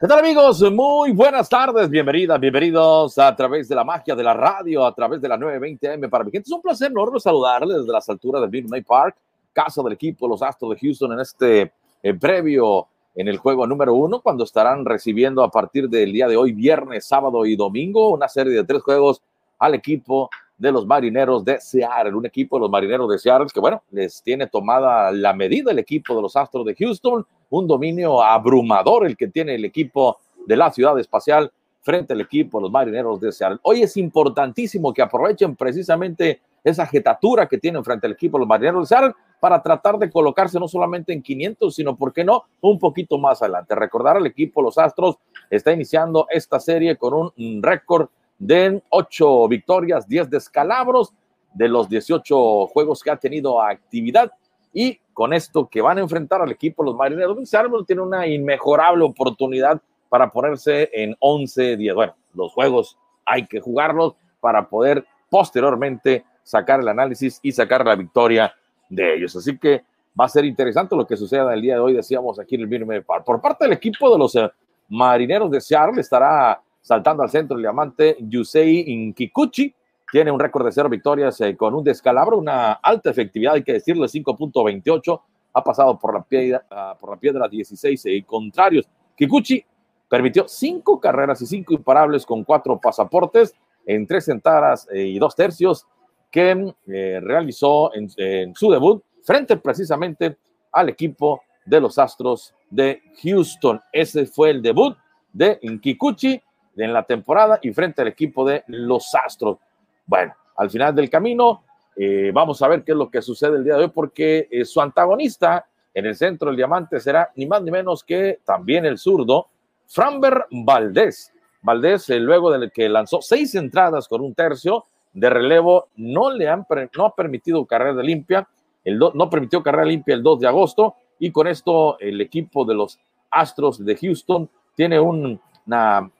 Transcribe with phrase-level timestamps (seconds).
[0.00, 0.62] ¿Qué tal amigos?
[0.72, 5.20] Muy buenas tardes, bienvenidas, bienvenidos a través de la magia de la radio, a través
[5.20, 6.08] de la 920M.
[6.08, 9.16] Para mi gente es un placer enorme saludarles desde las alturas del Midnight Park,
[9.52, 11.72] casa del equipo los Astros de Houston en este
[12.02, 16.36] eh, previo en el juego número uno, cuando estarán recibiendo a partir del día de
[16.38, 19.20] hoy, viernes, sábado y domingo, una serie de tres juegos
[19.58, 20.30] al equipo
[20.60, 24.22] de los marineros de Seattle, un equipo de los marineros de Seattle que, bueno, les
[24.22, 29.16] tiene tomada la medida el equipo de los Astros de Houston, un dominio abrumador el
[29.16, 31.50] que tiene el equipo de la ciudad espacial
[31.80, 33.58] frente al equipo de los marineros de Seattle.
[33.62, 38.48] Hoy es importantísimo que aprovechen precisamente esa jetatura que tienen frente al equipo de los
[38.48, 42.44] marineros de Seattle para tratar de colocarse no solamente en 500, sino, ¿por qué no?,
[42.60, 43.74] un poquito más adelante.
[43.74, 45.16] Recordar al equipo, los Astros,
[45.48, 51.12] está iniciando esta serie con un récord de 8 victorias, 10 descalabros
[51.54, 54.32] de los 18 juegos que ha tenido actividad.
[54.72, 58.26] Y con esto que van a enfrentar al equipo, los marineros de Seattle tiene una
[58.26, 61.94] inmejorable oportunidad para ponerse en 11-10.
[61.94, 67.94] Bueno, los juegos hay que jugarlos para poder posteriormente sacar el análisis y sacar la
[67.94, 68.54] victoria
[68.88, 69.36] de ellos.
[69.36, 69.82] Así que
[70.18, 72.66] va a ser interesante lo que suceda el día de hoy, decíamos aquí en el
[72.66, 73.24] Birmingham Park.
[73.24, 74.50] Por parte del equipo de los eh,
[74.88, 79.74] marineros de Seattle estará saltando al centro el diamante Yusei Inkikuchi.
[80.10, 83.74] Tiene un récord de cero victorias eh, con un descalabro, una alta efectividad, hay que
[83.74, 85.20] decirle, 5.28.
[85.52, 88.88] Ha pasado por la piedra, uh, por la piedra 16 y contrarios.
[89.16, 89.64] Kikuchi
[90.08, 93.54] permitió cinco carreras y cinco imparables con cuatro pasaportes
[93.86, 95.86] en tres entradas eh, y dos tercios
[96.30, 100.36] que eh, realizó en, en, su debut frente precisamente
[100.72, 103.80] al equipo de los Astros de Houston.
[103.92, 104.96] Ese fue el debut
[105.32, 106.40] de Kikuchi
[106.84, 109.58] en la temporada y frente al equipo de los Astros.
[110.06, 111.64] Bueno, al final del camino,
[111.96, 114.64] eh, vamos a ver qué es lo que sucede el día de hoy, porque eh,
[114.64, 118.98] su antagonista en el centro del diamante será ni más ni menos que también el
[118.98, 119.48] zurdo,
[119.86, 121.32] Framber Valdés.
[121.62, 126.48] Valdés, eh, luego de que lanzó seis entradas con un tercio de relevo, no le
[126.48, 126.64] han
[126.96, 128.48] no ha permitido carrera limpia,
[128.84, 132.74] el no permitió carrera limpia el 2 de agosto, y con esto el equipo de
[132.74, 132.98] los
[133.30, 136.10] Astros de Houston tiene un, una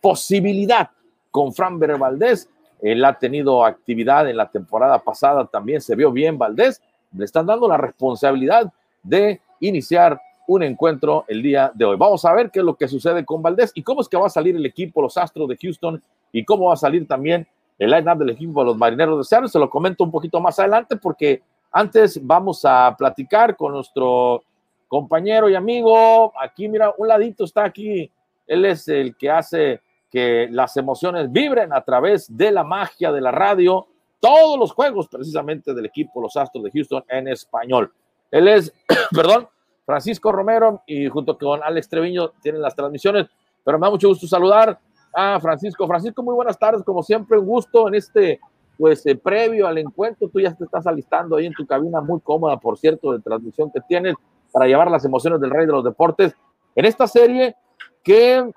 [0.00, 0.90] posibilidad
[1.30, 2.48] con Fran Valdés.
[2.80, 6.80] Él ha tenido actividad en la temporada pasada, también se vio bien Valdés.
[7.12, 11.96] Le están dando la responsabilidad de iniciar un encuentro el día de hoy.
[11.96, 14.26] Vamos a ver qué es lo que sucede con Valdés y cómo es que va
[14.26, 16.02] a salir el equipo, los Astros de Houston,
[16.32, 17.46] y cómo va a salir también
[17.78, 19.48] el line-up del equipo de los Marineros de Seattle.
[19.48, 21.42] Se lo comento un poquito más adelante porque
[21.72, 24.42] antes vamos a platicar con nuestro
[24.88, 26.32] compañero y amigo.
[26.40, 28.10] Aquí, mira, un ladito está aquí
[28.50, 29.80] él es el que hace
[30.10, 33.86] que las emociones vibren a través de la magia de la radio.
[34.18, 37.92] Todos los juegos precisamente del equipo Los Astros de Houston en español.
[38.28, 38.74] Él es,
[39.14, 39.48] perdón,
[39.86, 43.28] Francisco Romero y junto con Alex Treviño tienen las transmisiones,
[43.64, 44.80] pero me da mucho gusto saludar
[45.14, 45.86] a Francisco.
[45.86, 48.40] Francisco, muy buenas tardes, como siempre, un gusto en este,
[48.76, 50.28] pues, eh, previo al encuentro.
[50.28, 53.70] Tú ya te estás alistando ahí en tu cabina muy cómoda, por cierto, de transmisión
[53.70, 54.16] que tienes
[54.52, 56.34] para llevar las emociones del rey de los deportes.
[56.74, 57.54] En esta serie
[58.02, 58.50] que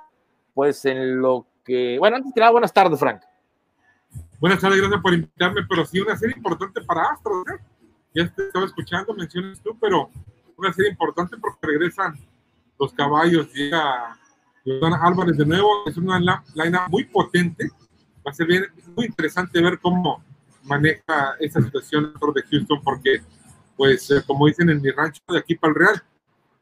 [0.53, 3.21] pues en lo que, bueno, antes que nada, buenas tardes, Frank.
[4.39, 7.63] Buenas tardes, gracias por invitarme, pero sí una serie importante para Astros, ¿eh?
[8.13, 10.09] Ya te estaba escuchando, mencionas tú, pero
[10.57, 12.19] una serie importante porque regresan
[12.79, 14.17] los caballos, llega
[14.63, 17.69] Jordana Álvarez de nuevo, es una line muy potente,
[18.25, 18.65] va a ser bien,
[18.95, 20.23] muy interesante ver cómo
[20.63, 23.21] maneja esa situación de Houston, porque,
[23.75, 26.03] pues, eh, como dicen en mi rancho, de aquí para el Real,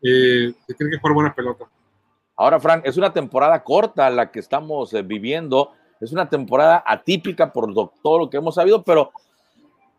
[0.03, 1.66] eh, se tiene que jugar buena pelota.
[2.41, 7.53] Ahora, Frank, es una temporada corta la que estamos eh, viviendo, es una temporada atípica
[7.53, 7.72] por
[8.02, 9.12] todo lo que hemos sabido, pero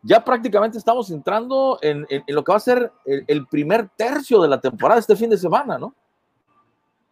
[0.03, 4.60] ya prácticamente estamos entrando en, lo que va a ser el, primer tercio de la
[4.60, 5.94] temporada este fin de semana, ¿no?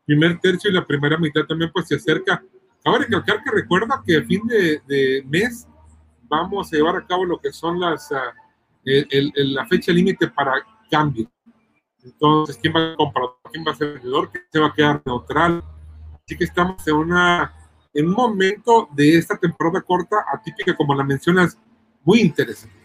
[0.05, 2.43] Primer tercio y la primera mitad también pues se acerca.
[2.85, 5.69] Ahora recalcar que recuerda que a fin de, mes
[6.25, 8.35] vamos a llevar a cabo lo que son las ah,
[8.83, 10.55] la fecha límite para
[10.91, 11.31] cambio.
[12.05, 13.27] Entonces, ¿quién va a comprar?
[13.53, 14.31] ¿Quién va a ser vendedor?
[14.31, 15.63] ¿Quién se va a quedar neutral?
[16.25, 17.55] Así que estamos en, una,
[17.93, 21.59] en un momento de esta temporada corta, atípica, como la mencionas,
[22.05, 22.81] muy interesante.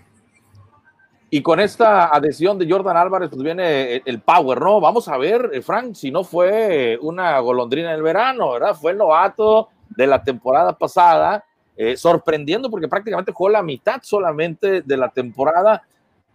[1.30, 4.80] Y con esta adhesión de Jordan Álvarez, pues viene el, power, ¿no?
[4.80, 8.76] Vamos a ver, eh, Frank, si no fue una golondrina del verano, ¿verdad?
[8.76, 11.44] Fue el novato de la temporada pasada,
[11.76, 15.84] eh, sorprendiendo porque prácticamente jugó la mitad solamente de la temporada,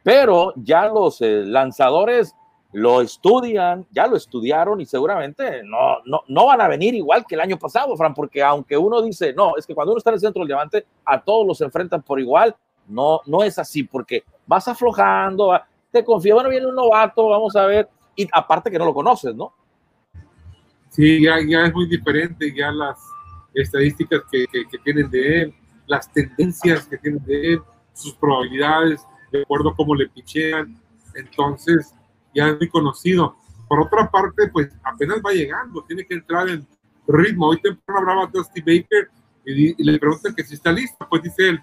[0.03, 2.35] pero ya los eh, lanzadores
[2.73, 7.35] lo estudian, ya lo estudiaron y seguramente no, no, no van a venir igual que
[7.35, 10.15] el año pasado, Fran, porque aunque uno dice, no, es que cuando uno está en
[10.15, 12.55] el centro del diamante, a todos los enfrentan por igual,
[12.87, 15.59] no, no es así, porque vas aflojando,
[15.91, 19.35] te confío, bueno, viene un novato, vamos a ver, y aparte que no lo conoces,
[19.35, 19.53] ¿no?
[20.91, 22.99] Sí, ya, ya es muy diferente, ya las
[23.55, 25.55] estadísticas que, que, tienen de él,
[25.87, 27.63] las tendencias que tienen de él,
[27.93, 30.81] sus probabilidades, de acuerdo a cómo le pichean.
[31.15, 31.95] Entonces,
[32.35, 33.37] ya es muy conocido.
[33.69, 36.67] Por otra parte, pues apenas va llegando, tiene que entrar en
[37.07, 37.49] ritmo.
[37.49, 39.11] Hoy temprano hablaba Dusty Baker
[39.45, 41.07] y, le preguntan que si está listo.
[41.09, 41.61] Pues dice él,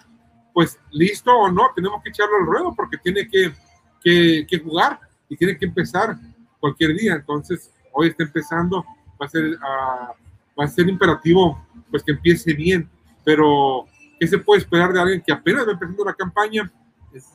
[0.54, 3.54] pues listo o no, tenemos que echarlo al ruedo porque tiene que,
[4.02, 5.00] que, que jugar
[5.30, 6.18] y tiene que empezar
[6.60, 7.16] cualquier día.
[7.16, 8.86] Entonces, hoy está empezando,
[9.22, 12.90] va a ser, uh, va a ser imperativo pues que empiece bien,
[13.24, 13.86] pero
[14.20, 16.72] ¿qué se puede esperar de alguien que apenas va empezando la campaña,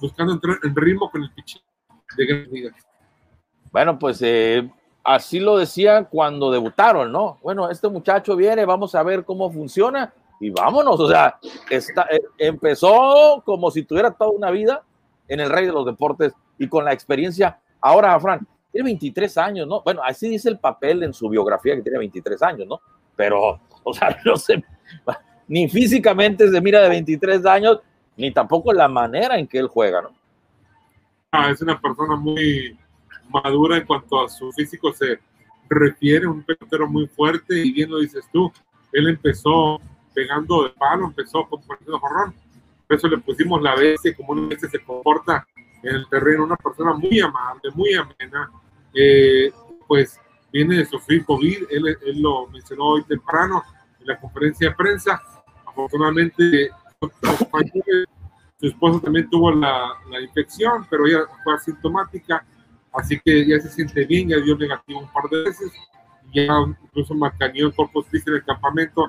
[0.01, 1.63] buscando entrar en ritmo con el pitch
[2.17, 2.92] de grandes ligas?
[3.73, 4.71] Bueno, pues eh,
[5.03, 7.39] así lo decía cuando debutaron, ¿no?
[7.43, 11.01] Bueno, este muchacho viene, vamos a ver cómo funciona y vámonos.
[11.01, 11.39] O sea,
[11.71, 14.83] está, eh, empezó como si tuviera toda una vida
[15.27, 17.59] en el rey de los deportes y con la experiencia.
[17.81, 19.83] Ahora, Fran, tiene 23 años, ¿no?
[19.83, 22.81] Bueno, así dice el papel en su biografía que tiene 23 años, ¿no?
[23.17, 24.63] Pero, o sea, no sé,
[25.49, 27.81] ni físicamente se mira de 23 años,
[28.17, 30.11] ni tampoco la manera en que él juega, ¿no?
[31.31, 32.79] Ah, es una persona muy
[33.33, 35.19] madura en cuanto a su físico se
[35.69, 38.53] refiere, un pelotero muy fuerte y bien lo dices tú,
[38.93, 39.81] él empezó
[40.15, 42.35] pegando de palo, empezó con partido jorrón,
[42.87, 45.47] por eso le pusimos la vez como una vez se comporta
[45.83, 48.51] en el terreno, una persona muy amable, muy amena,
[48.95, 49.51] eh,
[49.89, 50.21] pues
[50.53, 53.65] viene de sufrir COVID, él, él, lo mencionó hoy temprano
[54.01, 55.23] en la conferencia de prensa,
[55.67, 56.71] afortunadamente
[58.61, 62.45] su esposa también tuvo la, la infección, pero ella fue asintomática,
[62.93, 65.73] así que ya se siente bien, ya dio negativo un par de veces,
[66.33, 66.47] ya
[66.85, 69.07] incluso marcañó el Corpus Christi en el campamento,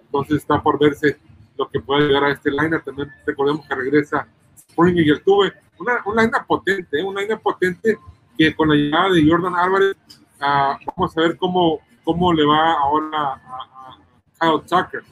[0.00, 1.18] entonces está por verse
[1.56, 2.78] lo que puede llegar a este line.
[2.80, 7.04] También recordemos que regresa Springer y el tuve una, una line potente, ¿eh?
[7.04, 7.98] una line potente
[8.36, 9.96] que con la llegada de Jordan Álvarez,
[10.40, 13.98] uh, vamos a ver cómo, cómo le va ahora a, a,
[14.40, 15.02] Kyle Tucker.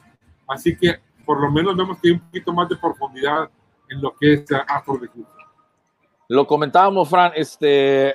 [0.47, 3.49] Así que por lo menos vemos que hay un poquito más de profundidad
[3.89, 5.07] en lo que es Afro de
[6.31, 8.13] Lo comentábamos, Fran, este,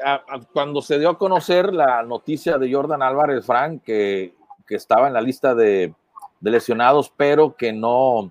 [0.53, 4.37] cuando se dio a conocer la noticia de Jordan Álvarez, Fran, que,
[4.69, 5.93] que estaba en la lista de,
[6.39, 8.31] de lesionados, pero que no uh,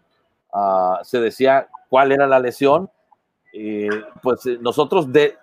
[1.02, 2.90] se decía cuál era la lesión.
[4.22, 5.36] Pues eh, nosotros de,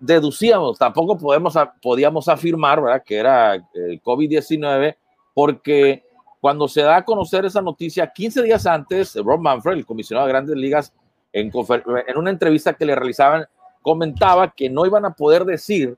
[0.00, 3.02] deducíamos, tampoco podemos, podíamos afirmar ¿verdad?
[3.04, 4.96] que era el COVID-19,
[5.34, 6.02] porque
[6.40, 10.32] cuando se da a conocer esa noticia, 15 días antes, Rob Manfred, el comisionado de
[10.32, 10.94] grandes ligas,
[11.30, 11.52] en,
[12.06, 13.46] en una entrevista que le realizaban,
[13.82, 15.96] comentaba que no iban a poder decir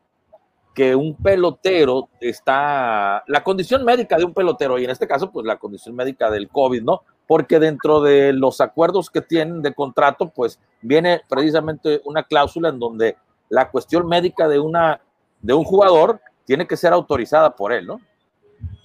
[0.74, 5.46] que un pelotero está, la condición médica de un pelotero, y en este caso, pues
[5.46, 7.02] la condición médica del COVID, ¿no?
[7.28, 12.80] Porque dentro de los acuerdos que tienen de contrato, pues viene precisamente una cláusula en
[12.80, 13.16] donde
[13.48, 15.00] la cuestión médica de, una,
[15.40, 18.00] de un jugador tiene que ser autorizada por él, ¿no?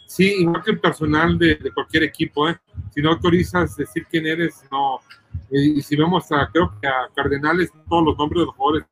[0.05, 2.59] Sí, igual que el personal de, de cualquier equipo, ¿eh?
[2.93, 4.99] Si no autorizas decir quién eres, no.
[5.51, 8.87] Y, y si vemos a, creo que a Cardenales, todos los nombres de los jugadores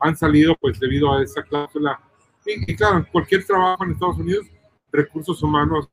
[0.00, 2.00] han salido, pues debido a esa cláusula
[2.46, 4.46] y, claro, cualquier trabajo en Estados Unidos,
[4.90, 5.88] recursos humanos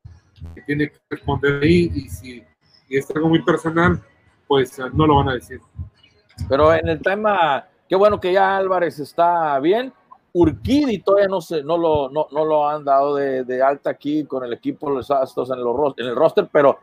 [0.54, 2.44] que tiene que responder ahí y si
[2.88, 4.02] es algo muy personal,
[4.46, 5.60] pues no lo van a decir.
[6.48, 9.92] Pero en el tema, qué bueno que ya Álvarez está bien.
[10.32, 14.24] Urquidi todavía no, se, no, lo, no, no lo han dado de, de, alta aquí
[14.24, 16.78] con el equipo los Astros en, los, en el roster, pero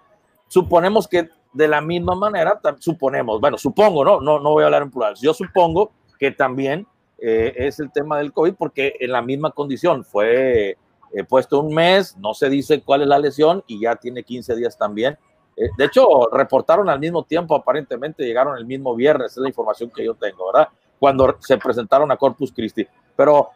[0.48, 4.20] suponemos que de la misma manera, suponemos, bueno, supongo, ¿no?
[4.20, 6.86] No, no voy a hablar en plural, yo supongo que también
[7.18, 10.78] eh, es el tema del COVID, porque en la misma condición fue
[11.14, 14.56] eh, puesto un mes, no se dice cuál es la lesión y ya tiene 15
[14.56, 15.18] días también.
[15.56, 19.90] Eh, de hecho, reportaron al mismo tiempo, aparentemente llegaron el mismo viernes, es la información
[19.90, 20.68] que yo tengo, ¿verdad?
[21.00, 22.86] Cuando se presentaron a Corpus Christi.
[23.16, 23.50] Pero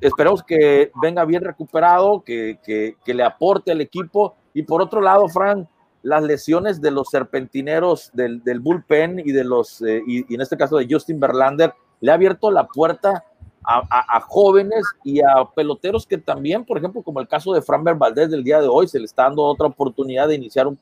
[0.00, 4.36] esperemos que venga bien recuperado, que, que, que, le aporte al equipo.
[4.54, 5.66] Y por otro lado, Frank,
[6.02, 10.56] las lesiones de los serpentineros del, del bullpen y de los, y, y en este
[10.56, 13.24] caso de Justin Verlander, le ha abierto la puerta
[13.64, 18.30] a, jóvenes y a peloteros que también, por ejemplo, como el caso de Framber Valdés
[18.30, 20.78] del día de hoy, se le está dando otra oportunidad de iniciar un,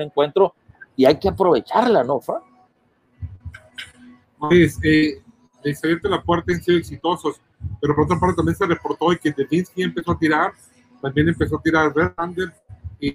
[0.00, 0.54] encuentro
[0.96, 2.42] y hay que aprovecharla, ¿no, Fran?
[4.38, 5.22] Pues, eh,
[5.62, 7.40] les la puerta han sido exitosos,
[7.80, 10.52] pero por otra parte también se reportó que Devinsky empezó a tirar,
[11.00, 12.52] también empezó a tirar Verlander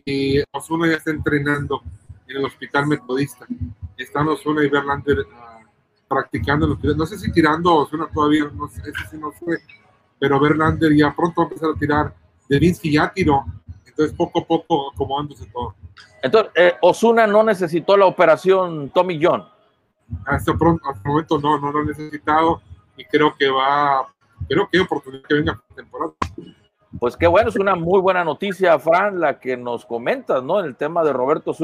[0.05, 1.81] y Osuna ya está entrenando
[2.27, 3.45] en el hospital metodista.
[3.97, 5.25] Están Osuna y Verlander
[6.07, 9.57] practicando No sé si tirando Osuna todavía, no sé, si no fue,
[10.19, 12.15] pero Verlander ya pronto va a empezar a tirar.
[12.47, 13.45] Devinsky ya tiró,
[13.85, 15.75] entonces poco a poco acomodándose todo.
[16.21, 19.45] Entonces, eh, Osuna no necesitó la operación Tommy John.
[20.25, 22.61] Hasta pronto, hasta el momento no, no lo ha necesitado
[22.97, 24.07] y creo que va,
[24.47, 26.11] creo que hay oportunidad que venga temporada.
[26.99, 30.59] Pues qué bueno, es una muy buena noticia, Fran, la que nos comentas, ¿no?
[30.59, 31.59] En el tema de Roberto es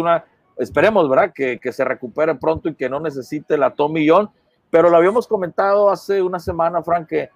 [0.58, 1.34] esperemos, ¿verdad?
[1.36, 4.30] Que, que se recupere pronto y que no necesite la tomillón,
[4.70, 7.30] pero lo habíamos comentado hace una semana, Fran, que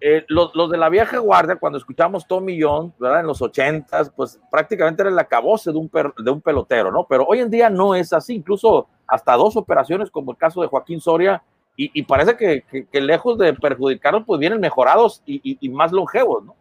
[0.00, 3.20] eh, los, los, de la vieja guardia, cuando escuchamos Tommy John, ¿verdad?
[3.20, 5.90] En los ochentas, pues prácticamente era el acabose de un,
[6.24, 7.04] de un pelotero, ¿no?
[7.04, 10.68] Pero hoy en día no es así, incluso hasta dos operaciones, como el caso de
[10.68, 11.42] Joaquín Soria,
[11.80, 16.56] y, parece que, que, lejos de perjudicarlos, pues vienen mejorados y, y, más longevos, ¿no?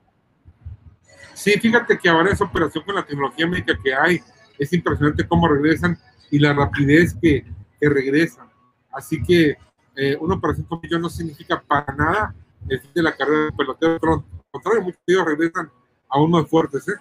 [1.37, 4.19] Sí, fíjate que ahora esa operación con la tecnología médica que hay,
[4.57, 5.95] es impresionante cómo regresan
[6.31, 7.45] y la rapidez que,
[7.79, 8.47] que regresan.
[8.91, 9.55] Así que
[9.95, 12.35] eh, una operación con ellos no significa para nada
[12.67, 15.71] el fin de la carrera de pelotero, pero al contrario, muchos de ellos regresan
[16.09, 16.87] aún más fuertes.
[16.87, 16.95] ¿eh?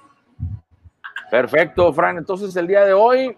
[1.31, 2.19] Perfecto, Fran.
[2.19, 3.35] Entonces, el día de hoy,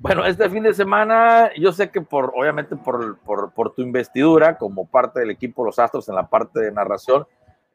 [0.00, 4.58] bueno, este fin de semana, yo sé que por, obviamente, por, por, por tu investidura
[4.58, 7.26] como parte del equipo Los Astros en la parte de narración,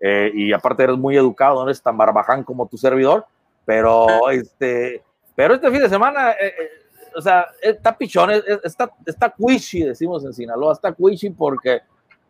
[0.02, 3.24] eh, y aparte eres muy educado, no eres tan barbaján como tu servidor,
[3.64, 5.04] pero este,
[5.36, 6.70] pero este fin de semana, eh, eh,
[7.16, 8.32] o sea, está pichón,
[8.64, 11.82] está, está cuichi, decimos en Sinaloa, está cuichi porque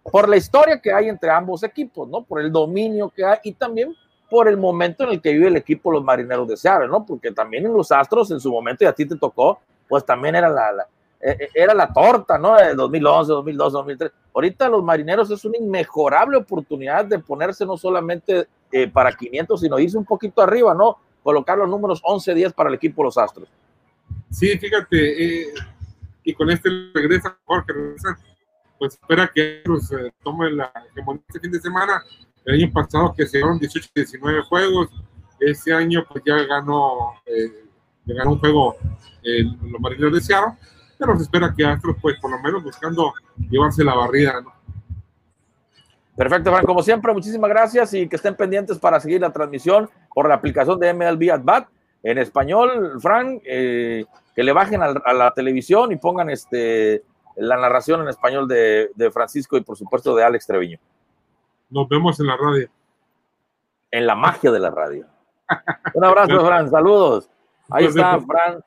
[0.04, 2.24] por la historia que hay entre ambos equipos, ¿no?
[2.24, 3.96] Por el dominio que hay y también
[4.30, 7.06] por el momento en el que vive el equipo los marineros de Seattle, ¿no?
[7.06, 10.36] Porque también en los Astros en su momento y a ti te tocó, pues también
[10.36, 10.88] era la, la
[11.54, 12.58] era la torta, ¿no?
[12.58, 14.12] De 2011, 2012, 2003.
[14.33, 19.79] Ahorita los marineros es una inmejorable oportunidad de ponerse no solamente eh, para 500, sino
[19.79, 20.97] irse un poquito arriba, ¿no?
[21.21, 23.50] Colocar los números 11, 10 para el equipo Los Astros.
[24.29, 25.53] Sí, fíjate, eh,
[26.23, 28.17] y con este regresa, Jorge, regresa,
[28.79, 32.01] pues espera que pues, eh, tome la hegemonía este fin de semana.
[32.45, 34.89] El año pasado que se dieron 18, 19 juegos,
[35.39, 37.65] ese año pues ya ganó, eh,
[38.05, 38.77] ganó un juego
[39.23, 40.57] los marineros de Seattle
[41.01, 43.13] pero se espera que Astros, pues por lo menos buscando
[43.50, 44.53] llevarse la barrida, ¿no?
[46.15, 46.65] Perfecto, Frank.
[46.65, 50.79] Como siempre, muchísimas gracias y que estén pendientes para seguir la transmisión por la aplicación
[50.79, 51.67] de MLB At
[52.03, 54.05] en español, Frank, eh,
[54.36, 57.03] que le bajen a, a, la televisión y pongan este,
[57.36, 60.79] la narración en español de, de, Francisco y por supuesto de Alex Treviño.
[61.70, 62.70] Nos vemos en la radio.
[63.91, 65.05] En la magia de la radio.
[65.93, 66.70] Un abrazo, Fran.
[66.70, 67.29] Saludos.
[67.70, 68.63] Ahí está, Fran.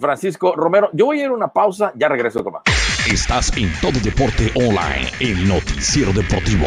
[0.00, 0.90] Francisco Romero.
[0.92, 2.62] Yo voy a ir a una pausa, ya regreso con más.
[3.10, 6.66] Estás en Todo Deporte Online, el noticiero deportivo.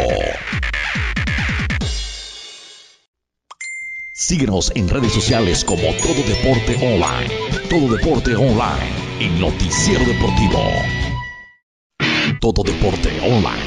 [4.13, 7.33] Síguenos en redes sociales como Todo Deporte Online.
[7.69, 10.59] Todo Deporte Online, el noticiero deportivo.
[12.41, 13.66] Todo Deporte Online,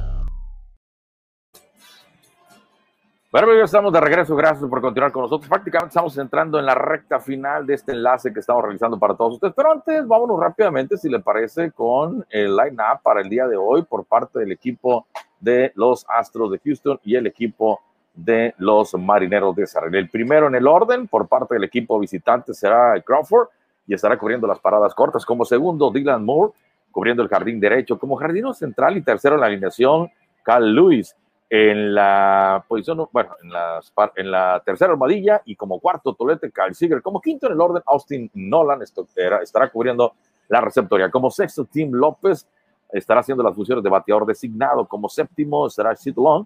[3.31, 4.35] Bueno, ya estamos de regreso.
[4.35, 5.47] Gracias por continuar con nosotros.
[5.47, 9.35] Prácticamente estamos entrando en la recta final de este enlace que estamos realizando para todos
[9.35, 9.53] ustedes.
[9.55, 13.83] Pero antes, vámonos rápidamente, si le parece, con el line-up para el día de hoy
[13.83, 15.07] por parte del equipo
[15.39, 17.79] de los Astros de Houston y el equipo
[18.13, 19.97] de los Marineros de Sarre.
[19.97, 23.47] El primero en el orden por parte del equipo visitante será Crawford
[23.87, 25.25] y estará cubriendo las paradas cortas.
[25.25, 26.51] Como segundo, Dylan Moore,
[26.91, 27.97] cubriendo el jardín derecho.
[27.97, 30.11] Como jardino central y tercero en la alineación,
[30.43, 31.15] Cal Lewis
[31.53, 33.81] en la posición, bueno, en la,
[34.15, 37.83] en la tercera armadilla y como cuarto Tolete Kyle Seager, como quinto en el orden
[37.87, 40.13] Austin Nolan estará cubriendo
[40.47, 42.47] la receptoría, como sexto Tim López
[42.89, 46.45] estará haciendo las funciones de bateador designado, como séptimo estará Sid Long,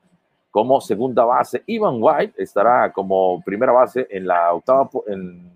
[0.50, 5.54] como segunda base Ivan White estará como primera base en la octava, en,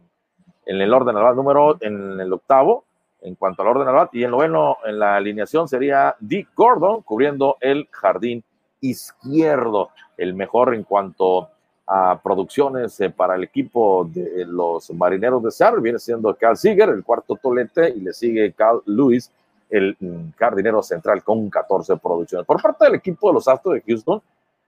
[0.67, 2.85] en el orden al número, en el octavo,
[3.21, 7.57] en cuanto al orden al y en noveno en la alineación sería Dick Gordon cubriendo
[7.61, 8.43] el jardín
[8.81, 11.49] izquierdo, el mejor en cuanto
[11.87, 16.89] a producciones eh, para el equipo de los marineros de Seattle, viene siendo Cal Seager,
[16.89, 19.31] el cuarto tolete, y le sigue Cal Lewis,
[19.69, 22.45] el mm, jardinero central, con 14 producciones.
[22.45, 24.21] Por parte del equipo de los Astros de Houston,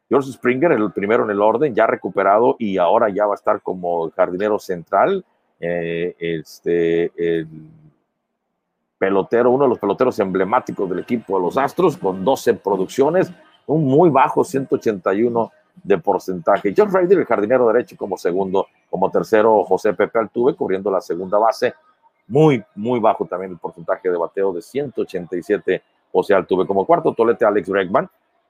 [0.09, 3.61] George Springer, el primero en el orden, ya recuperado y ahora ya va a estar
[3.61, 5.23] como jardinero central.
[5.59, 7.47] Eh, este, el
[8.97, 13.31] pelotero, uno de los peloteros emblemáticos del equipo de los Astros, con 12 producciones
[13.71, 15.51] un muy bajo 181
[15.83, 16.73] de porcentaje.
[16.75, 21.37] John Ryder, el jardinero derecho, como segundo, como tercero, José Pepe Altuve, cubriendo la segunda
[21.37, 21.73] base.
[22.27, 26.65] Muy, muy bajo también el porcentaje de bateo de 187, José Altuve.
[26.65, 28.09] Como cuarto, Tolete Alex Bregman,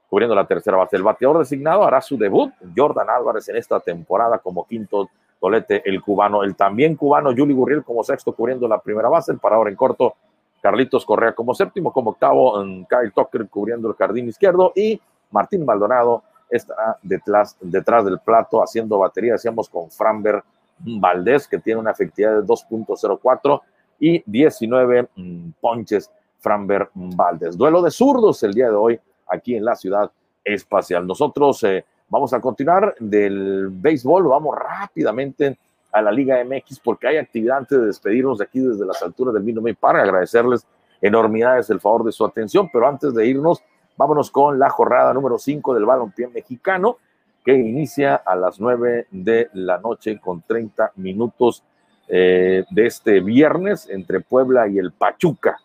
[0.09, 0.97] cubriendo la tercera base.
[0.97, 5.09] El bateador designado hará su debut, Jordan Álvarez, en esta temporada como quinto
[5.39, 9.39] Tolete, el cubano, el también cubano Juli Gurriel como sexto cubriendo la primera base, el
[9.39, 10.15] parador en corto
[10.61, 15.01] Carlitos Correa como séptimo, como octavo Kyle Tucker cubriendo el jardín izquierdo y
[15.31, 20.43] Martín Maldonado está detrás, detrás del plato haciendo batería, decíamos con Framber
[20.79, 23.61] Valdés, que tiene una efectividad de 2.04
[24.00, 27.57] y 19 mm, ponches Framber Valdés.
[27.57, 30.11] Duelo de zurdos el día de hoy aquí en la ciudad
[30.43, 31.05] espacial.
[31.05, 35.57] Nosotros eh, vamos a continuar del béisbol, vamos rápidamente
[35.91, 39.33] a la Liga MX porque hay actividad antes de despedirnos de aquí desde las alturas
[39.33, 40.65] del Minute para agradecerles
[41.01, 43.63] enormidades el favor de su atención, pero antes de irnos,
[43.98, 46.98] vámonos con la jornada número 5 del balompié mexicano
[47.43, 51.63] que inicia a las 9 de la noche con 30 minutos
[52.07, 55.57] eh, de este viernes entre Puebla y el Pachuca.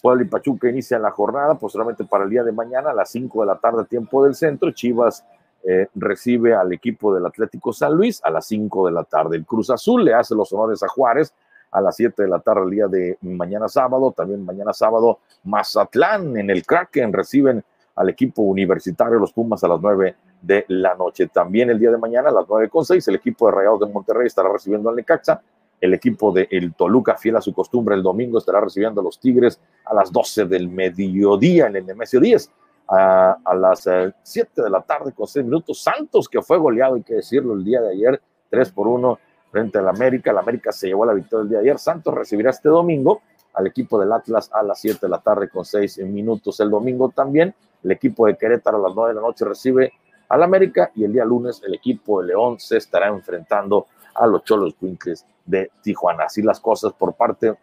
[0.00, 3.40] Puebla y Pachuca inician la jornada, posteriormente para el día de mañana a las 5
[3.40, 4.70] de la tarde, tiempo del centro.
[4.70, 5.24] Chivas
[5.62, 9.36] eh, recibe al equipo del Atlético San Luis a las 5 de la tarde.
[9.36, 11.34] El Cruz Azul le hace los honores a Juárez
[11.70, 14.12] a las 7 de la tarde el día de mañana sábado.
[14.16, 17.64] También mañana sábado Mazatlán en el Kraken reciben
[17.96, 21.28] al equipo universitario los Pumas a las 9 de la noche.
[21.28, 23.86] También el día de mañana a las 9 con 6 el equipo de Rayados de
[23.86, 25.42] Monterrey estará recibiendo al Necaxa.
[25.80, 29.18] El equipo de el Toluca, fiel a su costumbre, el domingo estará recibiendo a los
[29.18, 32.50] Tigres a las 12 del mediodía en el Nemesio 10
[32.88, 33.88] a, las
[34.22, 35.82] 7 eh, de la tarde con 6 minutos.
[35.82, 39.18] Santos, que fue goleado, hay que decirlo, el día de ayer, 3 por 1
[39.50, 40.30] frente al América.
[40.30, 41.78] El América se llevó la victoria el día de ayer.
[41.78, 43.22] Santos recibirá este domingo
[43.54, 46.60] al equipo del Atlas a las 7 de la tarde con 6 minutos.
[46.60, 49.92] El domingo también, el equipo de Querétaro a las 9 de la noche recibe
[50.28, 54.44] al América y el día lunes el equipo de León se estará enfrentando a los
[54.44, 56.24] Cholos Quincles de Tijuana.
[56.24, 57.54] Así las cosas por parte,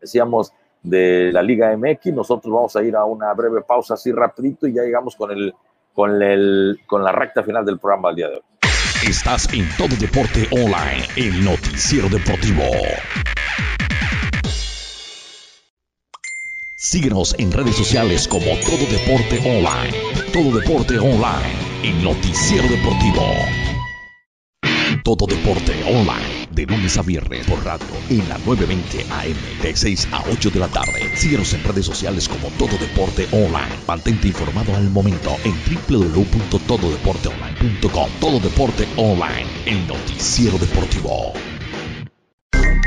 [0.00, 0.52] decíamos,
[0.82, 2.12] de la Liga MX.
[2.12, 5.54] Nosotros vamos a ir a una breve pausa así rapidito y ya llegamos con el
[5.94, 8.42] con el con la recta final del programa del día de hoy.
[9.08, 12.62] Estás en Todo Deporte Online, el noticiero deportivo.
[16.74, 19.94] Síguenos en redes sociales como Todo Deporte Online.
[20.32, 23.26] Todo Deporte Online, el noticiero deportivo.
[25.02, 30.08] Todo Deporte Online de lunes a viernes por radio en la 920 AM de 6
[30.12, 31.14] a 8 de la tarde.
[31.16, 33.76] Síguenos en redes sociales como Todo Deporte Online.
[33.86, 35.52] Mantente informado al momento en
[35.88, 37.53] www.tododeporteonline.com.
[38.20, 41.32] Todo Deporte Online, el noticiero deportivo.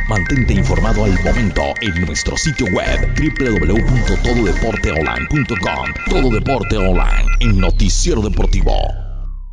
[0.07, 5.93] Mantente informado al momento en nuestro sitio web www.tododeporteonline.com.
[6.07, 9.06] Todo Deporte Online, el noticiero deportivo.